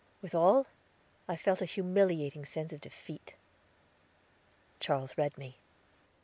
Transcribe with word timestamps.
Withal, 0.23 0.65
I 1.27 1.35
felt 1.35 1.61
a 1.61 1.65
humiliating 1.65 2.43
sense 2.43 2.73
of 2.73 2.81
defeat. 2.81 3.35
Charles 4.79 5.15
read 5.15 5.37
me. 5.37 5.57